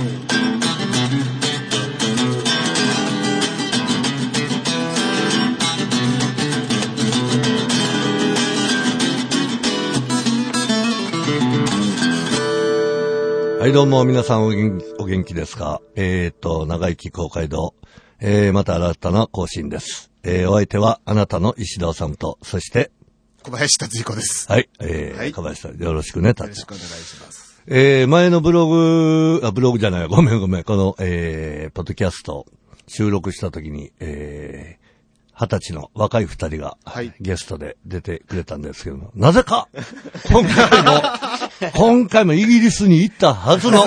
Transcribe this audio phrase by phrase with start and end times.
[0.00, 0.06] は
[13.66, 15.82] い、どうも、皆さんお元お元気ですか？
[15.96, 17.74] えーと、長生き公会堂。
[18.20, 20.10] えー、また新たな更新です。
[20.22, 22.90] えー、お相手は、あなたの石田さんと、そして、
[23.42, 24.50] 小林達彦です。
[24.50, 27.49] はい、えー、はい小林さん、よろしくね、よろしくお願いします。
[27.66, 32.46] えー、前のブログ、あ、ブログじゃない、ごめんごめん、この、えー、ポッドキャスト
[32.86, 34.90] 収録した時に、えー、
[35.34, 37.12] 二十歳の若い二人が、はい。
[37.20, 39.68] ゲストで出てくれたんですけども、なぜか、
[40.28, 41.02] 今回も、
[41.76, 43.84] 今回もイギリスに行ったはずの、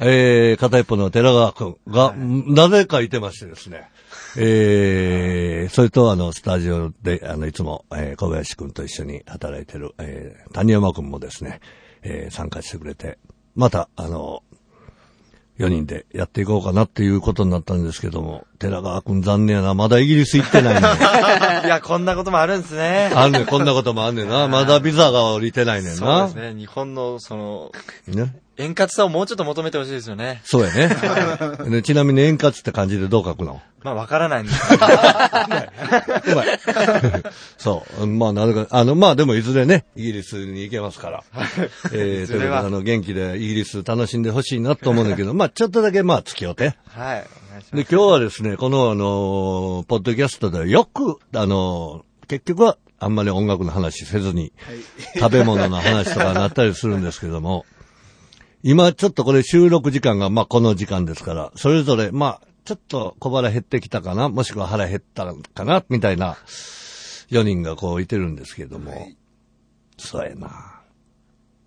[0.00, 3.90] えー、片一方の寺川くんが、なぜかいてましてですね、
[4.36, 11.60] えー、それとあの、スタジオで、あの、いつも、えー、小林くんと一緒に働いてる、えー、谷山くんもですね、
[12.08, 13.18] えー、参加してくれて、
[13.56, 14.42] また、あの、
[15.58, 20.80] 4人でやっていこうかなっていうことになったんですけども、寺川くん残念やな、まだイギリス行ってないね。
[21.64, 23.10] いや、こんなこともあるんですね。
[23.14, 24.46] あんねん、こんなこともあんねんな。
[24.48, 26.26] まだビザが降りてないねんそうな。
[26.26, 26.54] ですね。
[26.54, 27.72] 日本の、その、
[28.06, 28.34] ね。
[28.58, 30.40] 円滑さをもうちょっと求めてほしいですよね。
[30.44, 30.96] そうやね。
[31.70, 33.60] で ちなみに円滑って感じでどう書くの？
[33.82, 34.86] まあ、わからないんですけど。
[34.86, 36.58] うまい。
[37.56, 38.06] そう。
[38.06, 41.24] まあ、なるか、あの、まあでもいずれね、イギリスに行けますから。
[41.92, 46.74] えー、ということで、あの、元気でイギリス楽しんでほしいなと思うんだけど、まあちょっとだけまあ付き合うて。
[46.88, 47.24] はい。
[47.76, 54.52] で、今日はですね、このあの、ポッドキャストではよく、あの、結局はあんまり音楽の話せずに、
[55.14, 57.64] 食べ物の話とかなったりするんですけども、
[58.68, 66.36] 今ちょっとこれ収録時間がまあこの時間ですから、それぞれまあちょっと小腹減ってきたかな、もしくは腹減ったかな、みたいな
[67.30, 69.06] 4人がこういてるんですけども、
[69.98, 70.80] そうやな。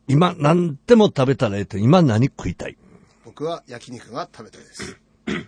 [0.10, 2.76] 今何でも食べたらええと、今何食いたい？
[3.24, 4.86] 僕は焼肉が食べたいです。
[4.88, 4.98] す。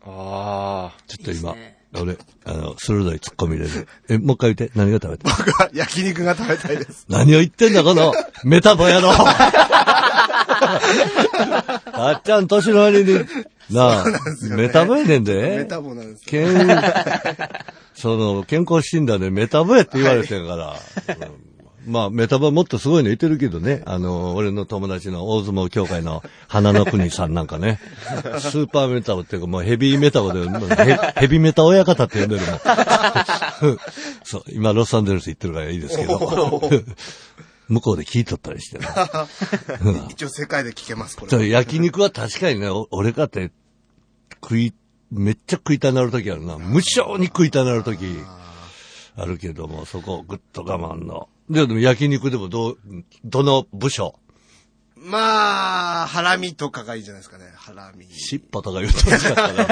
[0.00, 1.02] ああ。
[1.06, 1.58] ちょっと今、いい
[2.00, 2.16] 俺、
[2.46, 3.88] あの、鋭い突っ込み入れる。
[4.08, 5.34] え、もう一回言って、何が食べたい？
[5.36, 7.04] 僕は焼肉が食べたいです。
[7.10, 9.12] 何を言ってんだ、この、メタボ野郎
[11.92, 13.20] あっちゃん、年の割に、
[13.70, 14.04] なあ、
[14.50, 15.58] メタボやねんで。
[15.58, 16.46] メタボなんですよ。
[16.46, 16.82] 健、
[17.94, 20.76] その、健康診断でメタボやって言われてんから。
[21.18, 21.46] うん
[21.86, 23.82] まあ、メタボもっとすごいの言ってるけどね。
[23.86, 27.78] あの、俺の友達の大相撲協会の花の国さんなんかね。
[28.40, 30.48] スーパーメタボっていうかもうヘビーメタボで、
[30.84, 32.58] ヘヘビメタ親方って呼んでるもん。
[34.24, 36.18] そう、今ロサンゼルス行ってるからいいですけど。
[37.68, 38.86] 向こうで聞いとったりしてね。
[40.10, 41.48] 一応世界で聞けます、これ。
[41.48, 43.50] 焼肉は確かにね、お俺かって、
[44.42, 44.74] 食い、
[45.10, 46.58] めっちゃ食いたなるときあるな。
[46.58, 48.04] 無性に食いたなるとき、
[49.16, 51.28] あるけども、そこをぐっと我慢の。
[51.50, 52.78] で、でも焼肉でもどう、
[53.24, 54.18] どの部署
[54.98, 57.52] まあ、ハラミとかがいいじゃないですかね。
[57.54, 58.06] ハラミ。
[58.10, 59.66] 尻尾とか言うとほしかったな。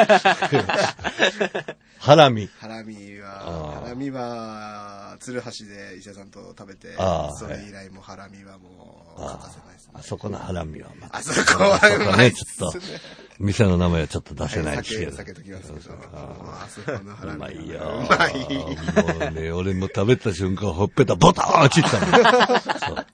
[1.99, 2.51] ハラミ。
[2.61, 6.95] ハラミあは、ーハラミは、鶴橋で石田さんと食べて
[7.39, 10.03] それ以来もハラミはもう欠かせないですねあ。
[10.03, 13.01] そこのハラミは、まあ、あそこはそうまいっちょっとすね。、
[13.39, 15.17] 店の名前はちょっと出せないし酒、けど。
[15.17, 15.95] 避けときますけど。
[16.13, 17.47] あそこのハラミは。
[17.49, 17.81] うまいよ。
[17.81, 19.25] うまい。
[19.25, 22.61] もうね、俺も食べた瞬間、ほっぺたボターン落ちたもん。
[22.61, 23.07] そう。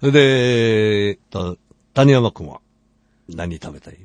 [0.00, 1.56] それで、えーっと、
[1.94, 2.60] 谷山くんは
[3.28, 3.98] 何食べたい？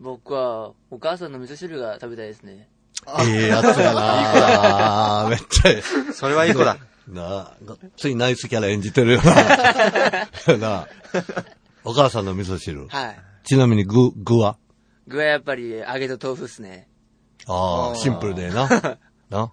[0.00, 2.68] 僕は、お母さんの味噌汁が食べたいですね。
[3.26, 5.82] ええやつやな めっちゃえ
[6.12, 6.76] それはいい子だ。
[7.08, 7.12] え。
[7.12, 7.56] なあ、
[7.96, 9.34] ついナイスキャラ演じてるよな。
[10.58, 10.88] なあ。
[11.84, 12.86] お母さんの味噌汁。
[12.86, 13.20] はい。
[13.44, 14.56] ちなみに具、具は？
[15.08, 16.88] 具はやっぱり揚げと豆腐っすね。
[17.48, 18.68] ああ、シンプルでな。
[19.30, 19.52] な。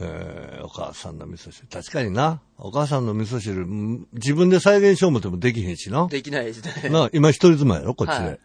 [0.00, 1.66] えー、お母さんの味噌汁。
[1.68, 2.40] 確かにな。
[2.58, 6.06] お母さんの味噌汁、ん自分で再現しようもてもできへんしな。
[6.08, 6.88] できないですね。
[6.90, 8.24] な、今一人妻やろ、こっちで。
[8.24, 8.40] はい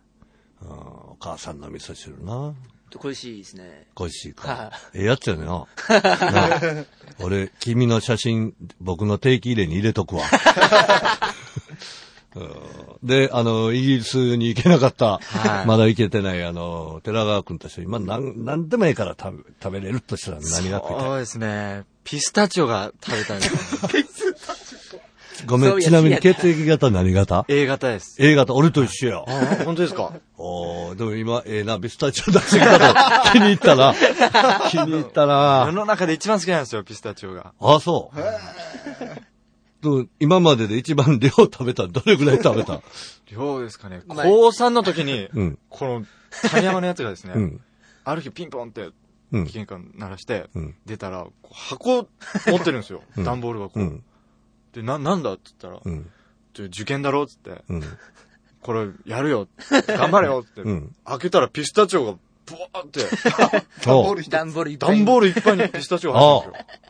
[0.61, 2.53] うんお母さんの味噌汁な。
[2.95, 3.87] 恋しいですね。
[3.95, 4.71] 恋しいかは。
[4.93, 5.65] ええやつやねな。
[5.99, 6.85] な
[7.19, 10.23] 俺、君の写真、僕の定期入れに入れとくわ。
[12.35, 12.49] うん
[13.03, 21.01] で、あの、イギリスに行けなかった、はいまだ行けてない、あの、寺川君として、今、なん、なんでもいいから食べ、食べれるとしたら何が食いたい？
[21.03, 21.83] そうですね。
[22.03, 24.05] ピスタチオが食べたいですね。
[25.45, 28.15] ごめん、そういやちなみに血液型何型？A 型です。
[28.19, 29.23] ?A 型、俺と一緒や。
[29.27, 30.11] あ本当ですか？
[30.37, 32.95] おーでも今、ええな、ビスタチオ出してきたと
[33.33, 33.93] 気に入ったな。
[34.69, 35.71] 気に入った世な。
[35.71, 37.53] の中で一番好きなんですよ、ピスタチオが。
[37.61, 38.17] あ、そう。
[40.19, 42.81] 今までで一番量食べたどれぐらい食べた？
[43.31, 44.01] 量ですかね。
[44.07, 45.59] まあ高3の時に、うん。
[45.69, 46.05] この、
[46.49, 47.61] 谷山のやつがですね、うん。
[48.03, 48.89] ある日ピンポンって、
[49.31, 49.43] うん。
[49.45, 52.07] 玄関鳴らして、うん出たら、箱
[52.47, 53.03] 持ってるんですよ。
[53.17, 53.79] うん段ボール箱。
[53.79, 54.03] うん。
[54.73, 55.33] で、な、なんだ？
[55.33, 57.23] って言ったら、受験だろ？
[57.23, 57.83] っつって、うん。
[58.61, 59.47] これやるよ。
[59.87, 60.61] 頑張れよって。
[60.61, 63.01] うん開けたらピスタチオが、ブワーって、
[63.83, 64.29] そう。
[64.29, 64.95] ダンボールいっぱい。
[64.97, 66.81] 段ボールいっぱいにピスタチオ入ってるんですよ。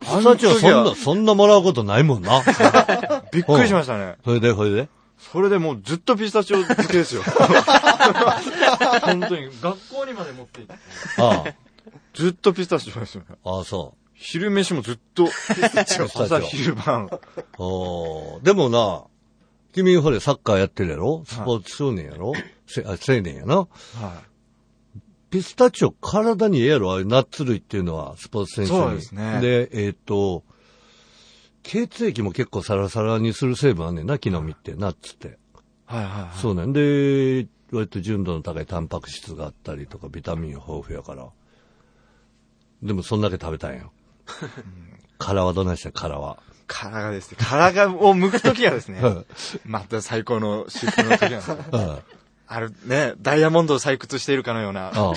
[0.00, 2.42] ピスタチオそんな、そんなもらうことないもんな。
[3.32, 4.16] びっくりしましたね。
[4.24, 4.88] それで、それで？
[5.32, 7.22] それでもうずっとピスタチオ漬けですよ。
[9.02, 10.82] 本当に、学校にまで持って行って。
[11.18, 11.44] あ
[12.14, 13.26] ずっとピスタチオですよね。
[13.44, 16.06] あ、ああ、そ昼飯もずっとピスタチオ。
[16.06, 17.06] 朝昼晩。
[17.06, 17.20] う。
[17.58, 19.02] おーでもな、
[19.74, 21.22] 君ほれサッカーやってるやろ？
[21.26, 22.32] スポーツ少年やろ、
[22.66, 23.56] せあ青年やな。
[23.56, 23.66] は
[25.30, 28.78] ピスタチオ体にええやろああいうナッツ類っていうのは、スポーツ選手に。
[28.78, 30.44] そうですねで、えっ、と、
[31.62, 35.28] 血液も結構サラサラにする成分あんねんな、木の実って、ナッツって。
[35.28, 35.30] い。
[35.86, 36.38] はいはいはい。
[36.38, 36.72] そうねん。
[36.72, 41.28] で、割と純度の高いタンパク質があったりとか、ビタミン豊富やから。
[42.82, 43.92] でもそんだけ食べたんよ。
[45.18, 46.42] 殻はどないした殻は。
[46.66, 49.26] 殻がですね、殻がを剥くときがですねうん、
[49.64, 51.58] また最高の至福の時なんですよ。
[52.50, 54.88] うんあるね、ダイヤモンドを採掘しているかのような。
[54.88, 55.12] ああ、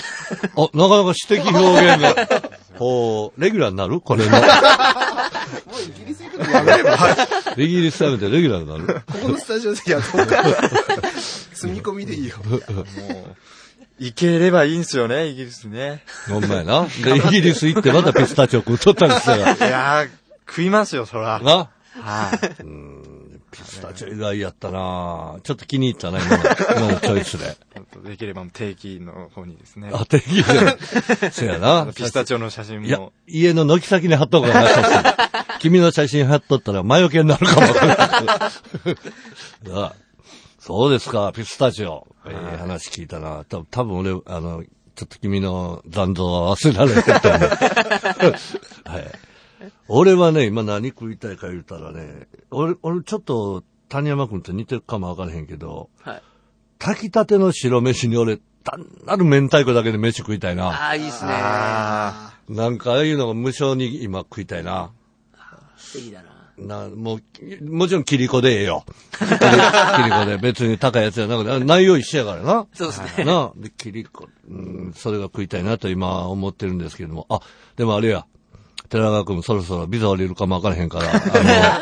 [0.72, 2.14] なかなか詩的表現が。
[2.78, 4.00] こう、レギュラーになる？
[4.00, 4.30] これの。
[4.30, 4.42] もう
[5.82, 6.96] イギリス行くのやめれば。
[7.56, 9.00] イギリスやめてレギュラーになる？
[9.10, 10.44] ここのスタジオでやろうか。
[11.54, 12.36] 積み込みでいいよ。
[12.48, 12.62] もう、
[13.98, 16.04] 行ければいいんすよね、イギリスね。
[16.28, 16.86] ほんまやな。
[17.02, 19.54] で、イギリス行ってまたピスタチオ食うとったりしたら。
[19.54, 20.08] いやー、
[20.48, 21.40] 食いますよ、そら。
[21.40, 21.68] な
[22.00, 22.64] はい。
[23.54, 26.42] ピスタチオ以外やったなちょっと気に入ったな、今の
[26.76, 27.56] 今のチョイスで。
[28.08, 29.90] できれば定期の方にですね。
[29.92, 31.30] あ、定義で。
[31.30, 31.90] そやな。
[31.94, 38.20] ピスタチオの写真いやも。、家の軒先に貼っとこうかな、君の写真貼っとったら魔除けになるかもわからない。
[39.72, 39.92] あ
[40.58, 42.06] そうですか、ピスタチオ。
[42.26, 43.44] ええ話聞いたな。
[43.44, 44.64] た多分俺、あの、
[44.94, 47.40] ちょっと君の残像は忘れられてると思う。
[48.88, 49.12] はい。
[49.88, 56.22] 俺はね、今何食いたいか言うたらね、俺、俺ちょっと谷山君と似てるかもわからへんけど、はい。
[56.78, 60.68] 炊きたての白飯に俺、単なる明太子だけで飯食いたいな。
[60.68, 61.30] ああ、いいっすね。
[61.32, 64.90] あなんかああいうのが無償に今食いたいな。
[65.76, 66.34] 素敵だな。
[66.58, 68.84] な、もう、もちろんキリコでええよ。
[69.18, 69.30] キリ
[70.10, 72.66] コで別に高いやつじゃなくて、内容一緒やからな。
[72.72, 73.24] そうですね。
[73.24, 77.26] なで、キリコ、うん、それが食いたいなと今思ってるんですけども。
[77.28, 77.40] あ、
[77.76, 78.26] でもあれや。
[78.94, 81.14] 寺川君そろそろビザ降りるかもわからへんから、 あ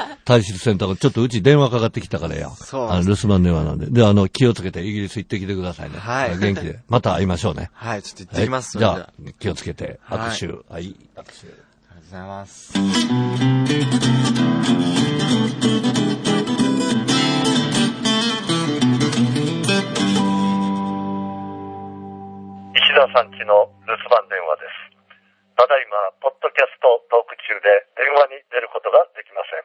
[0.09, 2.49] の、大使センターがちょっとうち電話かかってきたからや。
[2.49, 3.91] そうあの留守番電話なんで。
[3.91, 5.99] で、あの、気をつけてイギリス行ってきてくださいね。
[5.99, 6.79] はい元気で。
[6.89, 7.71] また会いましょうね。
[7.79, 8.79] ー はい、ちょっと行ってきます。
[8.79, 10.73] はい、じゃあ、気をつけて、はい握手。
[10.73, 11.03] はい、握手。
[11.13, 12.73] ありがとうございます。
[22.75, 24.82] 石田さんちの留守番電話です。
[25.57, 29.65] ただいま、ポッドキャストトーク中で電話に出ることができません。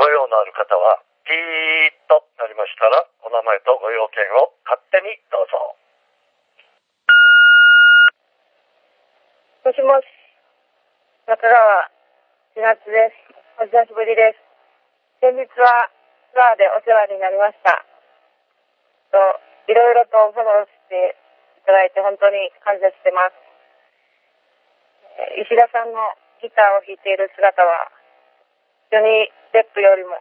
[0.00, 5.76] ご用のある方は、ピーッとなりましたら、お名前とご用件を勝手にどうぞ。
[9.64, 10.08] もしもし、
[11.28, 11.88] 中川
[12.52, 13.16] 千夏です。
[13.60, 14.40] お久しぶりです。
[15.20, 15.88] 先日は
[16.32, 17.84] ツアーでお世話になりました。
[19.12, 19.18] と
[19.68, 21.16] いろいろとフォローして
[21.60, 23.43] いただいて本当に感謝してます。
[25.34, 25.98] 石田さんの
[26.38, 27.90] ギターを弾いている姿は、
[28.90, 30.14] ジョニー・デップよりも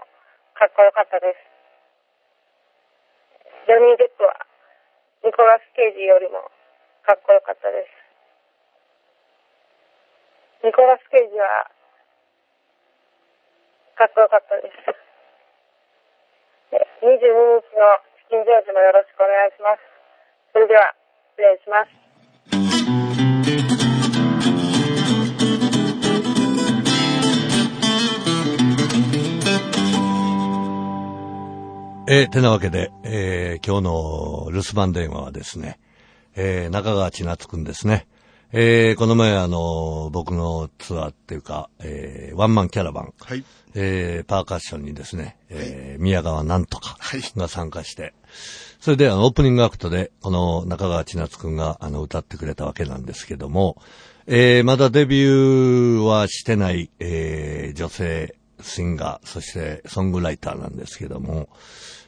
[0.57, 1.45] かっこよかったです。
[3.69, 4.33] ジョニー・デップは
[5.23, 6.49] ニコラス・ケイジよりも
[7.05, 7.93] かっこよかったです。
[10.65, 11.69] ニコラス・ケイジは、
[13.95, 14.73] かっこよかったです。
[17.05, 17.21] 22日
[17.77, 19.85] のチキンジョージもよろしくお願いします。
[20.51, 20.95] それでは、
[21.37, 21.93] 失礼します。
[32.15, 35.79] えーてなわけで、えー今日の留守番電話はですね、
[36.35, 38.05] えー中川千夏くんですね。
[38.51, 43.43] えーこの前あの、僕のツアーっていうか、えーワンマンキャラバン、はい。
[43.73, 48.13] えーパーカッションにですね、えー宮川なんとかはいが参加して、
[48.79, 53.81] それであのオープニングアクトで、この中川千夏くんがあの歌ってくれたわけなんですけども、
[54.27, 61.49] えーまだデビューはしてない、えー女性シンガー、そしてソングライターなんですけども、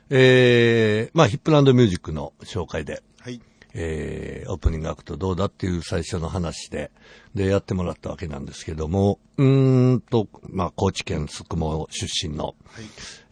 [0.10, 3.42] えーまあヒップランドミュージックの紹介で、はい。
[3.78, 6.92] えー、オープニングアクトどうだっていう最初の話で、
[7.34, 12.56] で、やってもらったわけなんですけども、うーんと、まあ、高知県宿毛出身の、はい。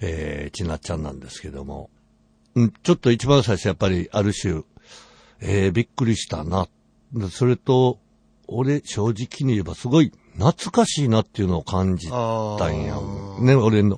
[0.01, 1.89] えー、ちなっちゃんなんですけども、
[2.55, 4.63] うん、ちょっと一番最初やっぱりある種、
[5.39, 6.67] えー、びっくりしたな。
[7.13, 7.99] でそれと、
[8.47, 12.15] 俺、正直に言えばすごい懐かしいなっていうのを感じた
[12.67, 12.99] んや
[13.39, 13.97] ね、俺の、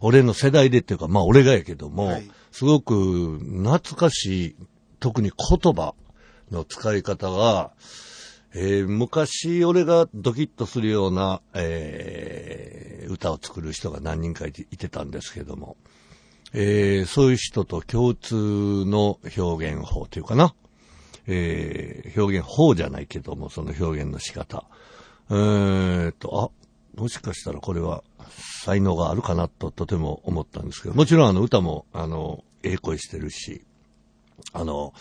[0.00, 4.56] 俺の世代でっていうか、まあ俺がやけども、はいすごく懐かしい、
[4.98, 5.94] 特に言葉
[6.50, 7.72] の使い方が、
[8.54, 15.76] えー昔俺がドキッとするような、えー歌を作る人が何人かいていてたんですけども、
[16.54, 18.34] えーそういう人と共通
[18.86, 20.54] の表現法というかな、
[21.26, 24.64] えー表現法じゃないけども、その表現の仕方。
[25.28, 26.52] えーっと、
[26.96, 33.64] あ、もしかしたらこれは才能があるかなととても思ったんですけど、もちろんあの歌も、あの、ええ声してるし、
[34.52, 34.92] あの、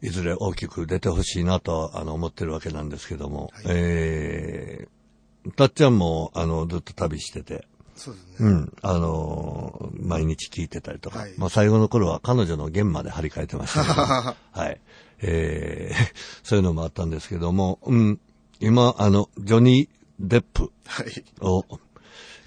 [0.00, 8.48] いずれ大きく出てほしいなと、あの、思ってるわけなんですけども、えー、たっちゃんも、あの、ずっと旅してて、そうですね。
[8.48, 13.94] うん、あのー毎日聞いてたりとか、はいまあ最後の頃は彼女の弦まで張り替えてましたけど、
[14.60, 14.80] はい。
[15.20, 16.12] えー、
[16.42, 18.20] そういうのもあったんですけども、うん、
[18.60, 21.24] 今、あの、ジョニー・デップはい。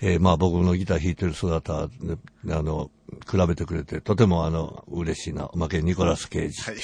[0.02, 2.18] を、えーまあ僕のギター弾いてる姿、ね
[2.50, 2.92] あの、
[3.30, 5.48] 比べてくれて、とてもあの、嬉しいな。
[5.48, 6.62] おまけにニコラス・ケイジ。
[6.62, 6.76] はい。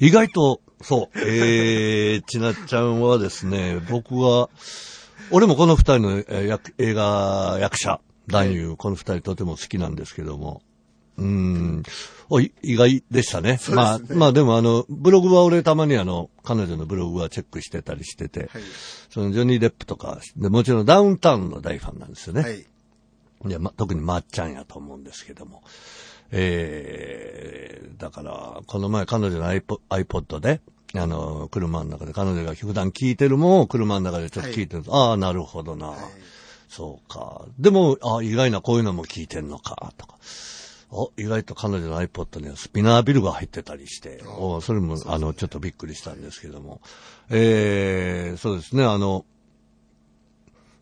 [0.00, 4.48] 意外と、そう、えー、 ちなっちゃんはですね、僕は、
[5.30, 10.62] 俺もこの二人のえ映画役者、男優、この二人とても好きなんですけども、
[11.16, 11.82] うーん、
[12.30, 13.58] おい意外でしたね。
[13.58, 18.62] そうまあ、まあでもあの、ブログは俺たまにあの、彼女のブログはチェックしてたりしてて、はい。
[19.12, 22.40] そのジョニー・デップとか、でもちろんダウンタウンの大ファンなんですよね。
[22.40, 22.60] はい。
[22.60, 22.64] い
[23.50, 25.62] や、ま、特にまっちゃんやと思うんですけども。
[26.30, 30.62] えー、だから、この前彼女の iPod, iPod で、
[30.94, 35.94] あの、車の中で彼女が普段聞いてるものを車の中でちょっと聞いてると、ああ、なるほどな、
[36.70, 37.44] そうか。
[37.58, 40.16] でも、ああ、意外なこういうのも聞いてんのか、とか。
[40.92, 46.82] お、意外と彼女の iPod にはスピナービルが入ってたりして、おそれも、あの、ちょっとびっくりしたんですけども。
[47.30, 49.24] えー、そうですね、あの、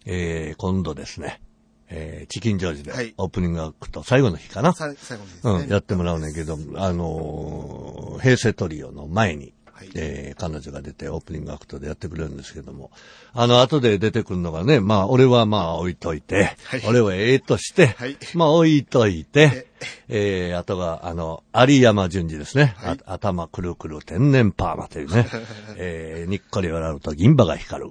[0.04, 1.40] えー、今度ですね、
[1.88, 3.14] えー、チキンジョージではい。
[3.18, 4.72] オープニングアクト最後の日かな。
[4.72, 5.52] さ最後にですね。
[5.52, 9.90] うん、やってもらうねんけど、あのー平成トリオの前に、はい。
[9.94, 12.90] えー彼女が出てオープニングアクトでやってくれるんですけども、
[13.32, 16.82] あの、後で出てくるのがね、まあ、俺はまあ置いといて、はい。
[16.86, 18.16] 俺はええとして、はい。
[18.34, 19.69] まあ置いといて、
[20.08, 22.75] えー、あとが、あの、有山淳二ですね。
[22.82, 25.26] あ頭くるくる天然パーマというね、
[25.76, 27.90] えー、にっこり笑うと銀歯が光る。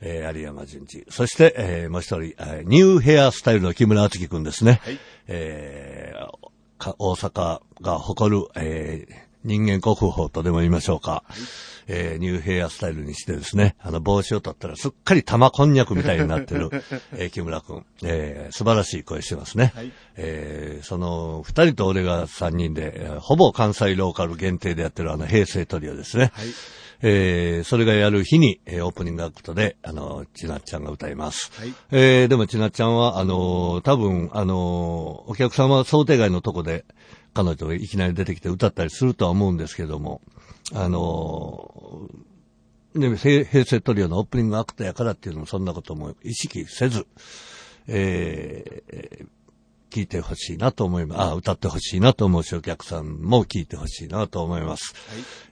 [0.00, 1.04] えー、有山淳二。
[1.08, 4.80] そして、えー、もう一人、えーニューヘアスタイルの木村敦樹くんですね。
[4.84, 11.22] はいえーか大阪が誇る、えー人間国宝とでも言いましょうか。
[11.86, 16.70] えーニューヘアスタイルにしてですね、あの帽子を取ったらすっかり玉こんにゃくみたいになってる、
[17.12, 17.86] えー木村くん。
[18.02, 19.72] えー素晴らしい声してますね。
[19.74, 26.32] はいえーその二人と俺が三人で、えーほぼ関西ローカル限定でやってるあの平成トリオですね。
[26.34, 26.46] はい。
[27.02, 31.52] えーそれがやる日に、えーオープニングアクトで、あの、ちなっちゃんが歌います。
[31.58, 36.86] はいえーでもちなっちゃんは、あのー多分、あのーお客様は想定外のとこで、
[37.34, 40.22] 彼女がいきなり出てきて歌ったりするとは思うんですけども、
[40.72, 42.08] あの
[42.94, 47.06] 平平成トリオのオープニングアクトやからっていうのもそんなことも意識せず、
[47.88, 49.26] えー
[49.94, 51.20] 聞いてほしいなと思います。
[51.20, 54.92] あ、歌ってほしいなと思うし、お客さんも聞いてほしいなと思います。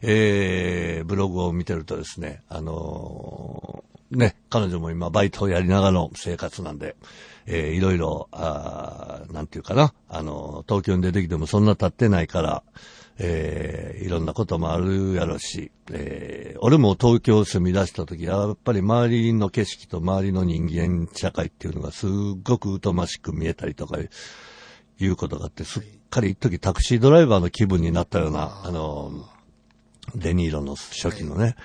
[0.00, 6.96] えー、ブログを見てるとですね、あのーね、彼女も今バイトをやりながらの生活なんで、
[7.46, 12.62] えー、いろいろ、あーなんていうかな、あの東京に出てきてもそんな経ってないから、
[13.18, 22.10] えーいろんなこともあるやろし、えー俺も東京を住み出した時、やっぱり周りの景色と周りの人間社会っていうのがすっ
[22.42, 29.12] ごく疎ましく見えたりとかいうことがあって、すっかり一時タクシードライバーの気分になったような、あの、
[30.14, 31.56] デニーロの初期のね、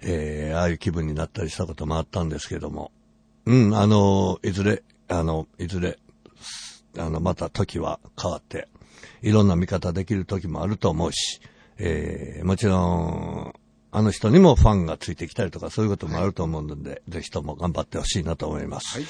[0.00, 2.92] えーああいう気分になったりしたこともあったんですけども、
[3.46, 5.98] うん、あの、いずれ、あの、いずれ、
[6.96, 8.68] あの、また時は変わって、
[9.22, 11.40] いろんな見方できる時もあると思うし、
[11.78, 13.54] えーもちろん、
[13.90, 18.98] あの人にもファンがついてきたりとかそういうこともあると思うので、ぜひとも頑張ってほしいなと思います。
[18.98, 19.06] はい。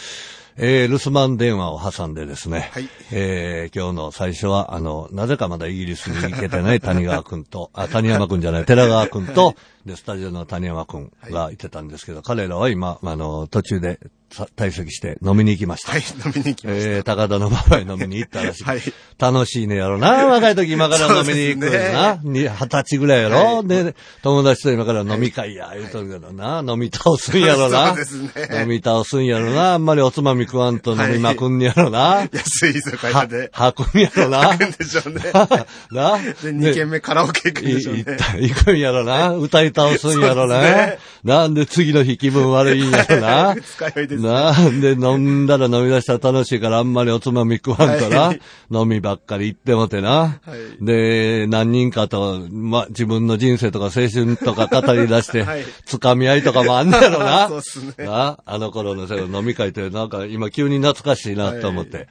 [0.60, 2.88] えー留守番電話を挟んでですね、はい。
[3.12, 11.56] えー今日の最初は、あの、なぜかまだイギリスに行けてない谷川くんと、あ、谷山くんじゃない、寺川くんと、で、スタジオの谷山くんがい。
[11.56, 14.08] てたんですけど、彼らは今、あの、途中でさ
[14.56, 15.92] 退席して飲みに行きました。
[15.92, 16.90] はい、飲みに行きました。
[16.90, 18.64] えー、高田の馬場へ飲みに行ったらしい。
[18.64, 18.80] はい
[19.18, 20.26] 楽しいねやろな。
[20.30, 22.20] 若い時今から飲みに行くよな。
[22.22, 23.64] に二十歳ぐらいやろ。
[23.64, 26.62] で、友達と今から飲み会や、言うとるけどな。
[26.66, 27.88] 飲み倒すんやろな。
[27.88, 28.30] そうですね
[28.62, 29.74] 飲み倒すんやろな。
[29.74, 32.28] あんまりおつまみ食わんと飲みまくんねやろな。
[32.32, 33.50] 安い居酒屋で。
[33.52, 34.50] は、はくんやろな。
[34.50, 35.22] 行くんでしょうね。
[35.90, 36.18] な？
[36.40, 38.04] で、2軒目カラオケ行くんでしょうねい。
[38.04, 39.32] 行った行くんやろな。
[39.32, 40.60] 歌い倒すんやろな。
[40.60, 43.54] ねなんで次の日気分悪いんやろな。
[43.54, 48.20] 二日酔いでなんで飲んだら飲み出したら楽しいからあんまりおつまみ食わんとな。
[48.20, 50.40] はい飲みばっかり行ってもてな。
[50.44, 57.48] はいで、何人かと、ま、自分の人生とか青春とか語り出して、はいつかみ合いとかもあんねやろな。
[57.48, 62.08] そうっすねなあの頃のそういう飲み会ってなんか今急に懐かしいなと思って。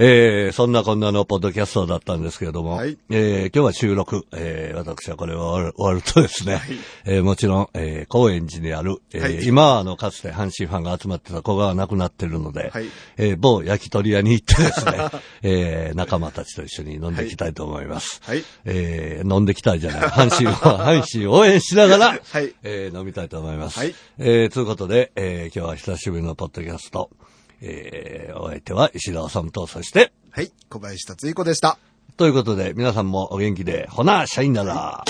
[0.00, 2.96] えー、そんなこんなのポッドキャストだったんですけれども、はい。
[3.10, 6.60] えー、今日は収録、えー、私はこれは終わる終わるとですね、
[7.04, 9.44] えー、もちろん、えー、高円寺にある、えーはい。
[9.44, 12.84] 今はあの、かつて阪神ファンが集まってた子がなくなってるので、はい。
[13.16, 14.92] えー、某焼き鳥屋に行ってですね、
[15.42, 18.20] えー、仲間たちと一緒に飲んでいきたいと思います。
[18.22, 18.44] はい。
[18.66, 20.00] えー、飲んできたいじゃない。
[20.02, 22.54] 阪神は、 阪神を応援しながら、はい。
[22.62, 23.80] えー、飲みたいと思います。
[23.80, 23.96] はい。
[24.18, 27.10] えー、ということで、えー、今日は久しぶりのポッドキャスト。
[27.60, 30.52] えー、お相手は石田治と、そして、はい。
[30.68, 31.78] 小林達彦でした。
[32.16, 35.04] ということで、皆さんもお元気で、ほな、シャインなら。